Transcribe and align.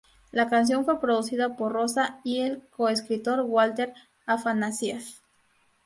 La 0.31 0.49
canción 0.49 0.83
fue 0.83 0.99
producida 0.99 1.55
por 1.55 1.73
Rosa 1.73 2.19
y 2.23 2.39
el 2.39 2.63
co-escritor 2.75 3.41
Walter 3.41 3.93
Afanasieff. 4.25 5.19